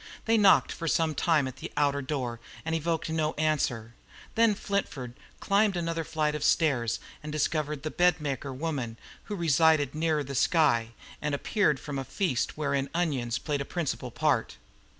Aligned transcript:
They 0.25 0.35
knocked 0.35 0.71
for 0.71 0.87
some 0.87 1.13
time 1.13 1.47
at 1.47 1.57
the 1.57 1.71
outer 1.77 2.01
door 2.01 2.39
and 2.65 2.73
evoked 2.73 3.07
no 3.11 3.33
answer; 3.33 3.93
then 4.33 4.55
Flintford 4.55 5.13
climbed 5.39 5.77
another 5.77 6.03
flight 6.03 6.33
of 6.33 6.43
stairs 6.43 6.99
and 7.21 7.31
discovered 7.31 7.83
the 7.83 7.91
bedmaker 7.91 8.51
woman, 8.51 8.97
who 9.25 9.35
resided 9.35 9.93
nearer 9.93 10.23
the 10.23 10.33
sky, 10.33 10.93
and 11.21 11.35
appeared 11.35 11.79
from 11.79 11.99
a 11.99 12.03
feast 12.03 12.57
wherein 12.57 12.89
onions 12.95 13.35
had 13.37 13.43
played 13.45 13.61
a 13.61 13.63
principal 13.65 14.09
part. 14.09 14.57